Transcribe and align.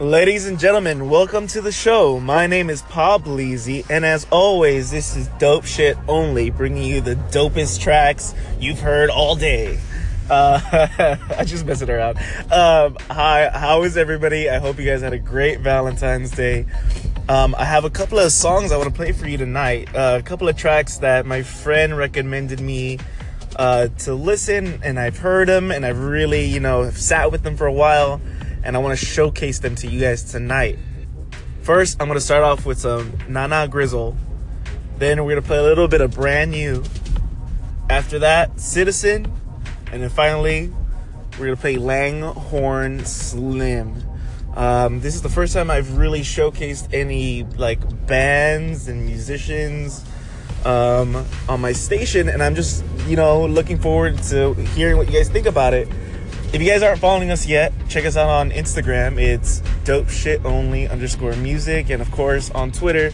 Ladies 0.00 0.46
and 0.46 0.58
gentlemen, 0.58 1.10
welcome 1.10 1.46
to 1.48 1.60
the 1.60 1.70
show. 1.70 2.18
My 2.18 2.46
name 2.46 2.70
is 2.70 2.80
Paul 2.80 3.20
Bleezy, 3.20 3.84
and 3.90 4.02
as 4.02 4.26
always, 4.30 4.90
this 4.90 5.14
is 5.14 5.28
dope 5.38 5.66
shit 5.66 5.98
only, 6.08 6.48
bringing 6.48 6.84
you 6.84 7.02
the 7.02 7.16
dopest 7.16 7.82
tracks 7.82 8.34
you've 8.58 8.80
heard 8.80 9.10
all 9.10 9.36
day. 9.36 9.78
Uh, 10.30 10.58
I 11.36 11.44
just 11.44 11.66
messing 11.66 11.90
around. 11.90 12.16
Um, 12.50 12.96
hi, 13.10 13.50
how 13.52 13.82
is 13.82 13.98
everybody? 13.98 14.48
I 14.48 14.58
hope 14.58 14.78
you 14.78 14.86
guys 14.86 15.02
had 15.02 15.12
a 15.12 15.18
great 15.18 15.60
Valentine's 15.60 16.30
Day. 16.30 16.64
Um, 17.28 17.54
I 17.58 17.66
have 17.66 17.84
a 17.84 17.90
couple 17.90 18.18
of 18.18 18.32
songs 18.32 18.72
I 18.72 18.78
want 18.78 18.88
to 18.88 18.96
play 18.96 19.12
for 19.12 19.28
you 19.28 19.36
tonight. 19.36 19.94
Uh, 19.94 20.16
a 20.18 20.22
couple 20.22 20.48
of 20.48 20.56
tracks 20.56 20.96
that 21.00 21.26
my 21.26 21.42
friend 21.42 21.94
recommended 21.94 22.60
me 22.60 23.00
uh, 23.56 23.88
to 23.98 24.14
listen, 24.14 24.80
and 24.82 24.98
I've 24.98 25.18
heard 25.18 25.48
them, 25.48 25.70
and 25.70 25.84
I've 25.84 26.02
really, 26.02 26.46
you 26.46 26.58
know, 26.60 26.88
sat 26.88 27.30
with 27.30 27.42
them 27.42 27.58
for 27.58 27.66
a 27.66 27.72
while 27.72 28.18
and 28.62 28.76
I 28.76 28.78
want 28.78 28.98
to 28.98 29.04
showcase 29.04 29.58
them 29.58 29.74
to 29.76 29.88
you 29.88 30.00
guys 30.00 30.24
tonight. 30.24 30.78
First, 31.62 32.00
I'm 32.00 32.08
going 32.08 32.18
to 32.18 32.24
start 32.24 32.42
off 32.42 32.66
with 32.66 32.78
some 32.78 33.12
Nana 33.28 33.68
Grizol. 33.68 34.16
Then 34.98 35.24
we're 35.24 35.32
going 35.32 35.42
to 35.42 35.46
play 35.46 35.58
a 35.58 35.62
little 35.62 35.88
bit 35.88 36.00
of 36.00 36.12
brand 36.12 36.50
new. 36.50 36.82
After 37.88 38.18
that, 38.20 38.60
Citizen. 38.60 39.32
And 39.92 40.02
then 40.02 40.10
finally, 40.10 40.72
we're 41.32 41.46
going 41.46 41.56
to 41.56 41.60
play 41.60 41.76
Langhorne 41.76 43.04
Slim. 43.04 44.02
Um, 44.54 45.00
this 45.00 45.14
is 45.14 45.22
the 45.22 45.28
first 45.28 45.54
time 45.54 45.70
I've 45.70 45.96
really 45.96 46.20
showcased 46.20 46.92
any 46.92 47.44
like 47.56 48.06
bands 48.06 48.88
and 48.88 49.06
musicians 49.06 50.04
um, 50.64 51.24
on 51.48 51.60
my 51.60 51.72
station, 51.72 52.28
and 52.28 52.42
I'm 52.42 52.54
just 52.54 52.84
you 53.06 53.16
know 53.16 53.46
looking 53.46 53.78
forward 53.78 54.18
to 54.24 54.54
hearing 54.54 54.96
what 54.96 55.06
you 55.06 55.12
guys 55.12 55.28
think 55.28 55.46
about 55.46 55.72
it. 55.72 55.88
If 56.52 56.60
you 56.60 56.68
guys 56.68 56.82
aren't 56.82 56.98
following 56.98 57.30
us 57.30 57.46
yet, 57.46 57.72
check 57.88 58.04
us 58.04 58.16
out 58.16 58.28
on 58.28 58.50
Instagram. 58.50 59.20
It's 59.20 59.62
dope 59.84 60.08
shit 60.08 60.44
only 60.44 60.88
underscore 60.88 61.36
music. 61.36 61.90
And 61.90 62.02
of 62.02 62.10
course 62.10 62.50
on 62.50 62.72
Twitter, 62.72 63.12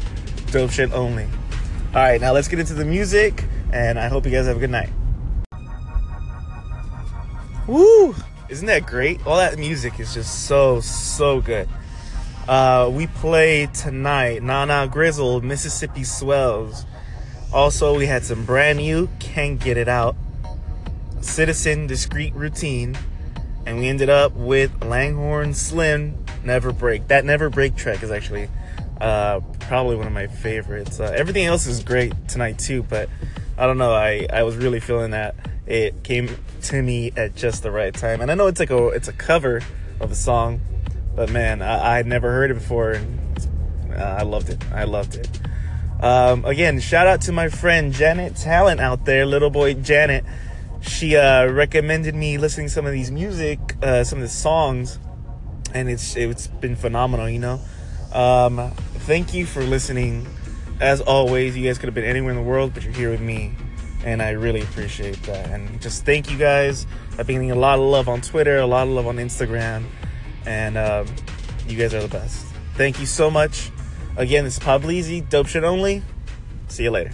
dope 0.53 0.71
shit 0.71 0.91
only. 0.93 1.25
All 1.25 2.01
right, 2.03 2.19
now 2.19 2.33
let's 2.33 2.49
get 2.49 2.61
into 2.61 2.73
the 2.73 2.87
music. 2.87 3.45
And 3.73 3.99
I 3.99 4.09
hope 4.09 4.25
you 4.25 4.31
guys 4.31 4.47
have 4.47 4.57
a 4.57 4.61
good 4.61 4.71
night. 4.71 4.89
Woo! 7.67 8.15
Isn't 8.49 8.67
that 8.69 8.87
great? 8.87 9.27
All 9.27 9.37
that 9.37 9.59
music 9.59 10.01
is 10.01 10.15
just 10.15 10.47
so, 10.47 10.81
so 10.81 11.43
good. 11.43 11.69
Uh, 12.49 12.89
we 12.91 13.07
play 13.07 13.67
tonight 13.67 14.43
Nana 14.43 14.89
Grizol, 14.91 15.43
Mississippi 15.43 16.05
Swells. 16.05 16.87
Also, 17.53 17.99
we 17.99 18.07
had 18.07 18.25
some 18.25 18.47
brand 18.47 18.79
new 18.79 19.11
Can't 19.19 19.61
Get 19.61 19.77
It 19.77 19.89
Out, 19.89 20.17
Citizen 21.21 21.87
Discreet 21.87 22.35
Routine, 22.35 22.97
and 23.67 23.79
we 23.79 23.89
ended 23.89 24.09
up 24.09 24.33
with 24.33 24.85
Langhorne 24.85 25.53
Slim 25.53 26.25
Never 26.45 26.73
Break. 26.73 27.09
That 27.09 27.25
Never 27.25 27.51
Break 27.51 27.75
track 27.75 28.03
is 28.03 28.13
actually 28.13 28.49
uh, 29.01 29.41
probably 29.61 29.97
one 29.97 30.07
of 30.07 30.13
my 30.13 30.29
favorites. 30.29 31.01
Uh, 31.01 31.13
everything 31.15 31.45
else 31.45 31.67
is 31.67 31.83
great 31.83 32.13
tonight 32.29 32.59
too, 32.59 32.85
but 32.85 33.11
I 33.59 33.67
don't 33.67 33.77
know. 33.77 33.93
I, 33.93 34.27
I 34.33 34.45
was 34.45 34.57
really 34.57 34.81
feeling 34.81 35.11
that 35.11 35.35
it 35.67 36.05
came 36.05 36.31
to 36.63 36.81
me 36.81 37.13
at 37.17 37.35
just 37.35 37.65
the 37.65 37.73
right 37.73 37.93
time. 37.93 38.21
And 38.21 38.31
I 38.31 38.35
know 38.35 38.47
it's 38.47 38.61
like 38.61 38.71
a 38.71 38.89
it's 38.89 39.09
a 39.09 39.13
cover 39.13 39.61
of 40.01 40.13
a 40.13 40.15
song, 40.15 40.61
but 41.17 41.31
man, 41.31 41.61
I, 41.61 41.99
I'd 41.99 42.07
never 42.07 42.31
heard 42.31 42.53
it 42.53 42.55
before. 42.55 42.93
And 42.93 43.49
uh, 43.93 44.17
I 44.21 44.23
loved 44.23 44.49
it. 44.49 44.63
I 44.73 44.85
loved 44.85 45.17
it. 45.17 45.29
Um, 46.01 46.45
again, 46.45 46.79
shout 46.79 47.07
out 47.07 47.23
to 47.23 47.33
my 47.33 47.49
friend 47.49 47.93
Janet 47.93 48.37
Talent 48.37 48.81
out 48.81 49.07
there, 49.07 49.27
little 49.27 49.51
boy 49.51 49.75
Janet 49.75 50.25
she 50.81 51.17
uh, 51.17 51.47
recommended 51.51 52.15
me 52.15 52.39
listening 52.39 52.67
to 52.67 52.73
some 52.73 52.87
of 52.87 52.93
these 52.93 53.11
music, 53.11 53.59
uh, 53.83 54.05
some 54.05 54.19
of 54.19 54.23
the 54.23 54.29
songs, 54.29 54.99
and 55.75 55.89
it's 55.89 56.17
it's 56.17 56.47
been 56.47 56.77
phenomenal. 56.77 57.29
You 57.29 57.39
know, 57.39 57.61
um, 58.13 58.71
thank 59.07 59.35
you 59.35 59.47
for 59.47 59.63
listening. 59.63 60.27
As 60.81 61.01
always, 61.01 61.57
you 61.57 61.65
guys 61.65 61.79
could 61.79 61.87
have 61.87 61.95
been 61.95 62.05
anywhere 62.05 62.31
in 62.31 62.37
the 62.37 62.43
world, 62.43 62.75
but 62.75 62.85
you're 62.85 62.93
here 62.93 63.11
with 63.11 63.21
me, 63.21 63.55
and 64.05 64.21
I 64.21 64.31
really 64.31 64.61
appreciate 64.61 65.23
that. 65.23 65.51
And 65.51 65.81
just 65.81 66.05
thank 66.05 66.31
you 66.31 66.37
guys. 66.37 66.87
I've 67.19 67.27
been 67.27 67.37
getting 67.37 67.51
a 67.51 67.55
lot 67.55 67.79
of 67.79 67.85
love 67.87 68.09
on 68.09 68.21
Twitter, 68.21 68.59
a 68.59 68.67
lot 68.67 68.87
of 68.87 68.93
love 68.93 69.07
on 69.07 69.17
Instagram, 69.17 69.85
and 70.45 70.77
um, 70.77 71.07
you 71.67 71.79
guys 71.79 71.95
are 71.95 72.03
the 72.03 72.09
best. 72.09 72.45
Thank 72.75 73.01
you 73.01 73.07
so 73.07 73.31
much. 73.31 73.71
Again, 74.17 74.45
this 74.45 74.59
is 74.59 74.63
Pablizzi, 74.63 75.27
dope 75.29 75.47
shit 75.47 75.65
only. 75.65 76.03
See 76.69 76.85
you 76.85 76.91
later. 76.91 77.13